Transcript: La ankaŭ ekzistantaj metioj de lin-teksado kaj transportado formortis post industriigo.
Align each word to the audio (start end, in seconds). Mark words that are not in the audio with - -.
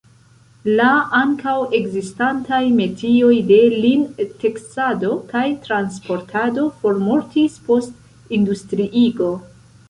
La 0.77 0.85
ankaŭ 1.17 1.57
ekzistantaj 1.79 2.61
metioj 2.77 3.33
de 3.51 3.59
lin-teksado 3.83 5.11
kaj 5.35 5.43
transportado 5.67 6.65
formortis 6.81 7.61
post 7.69 8.35
industriigo. 8.41 9.31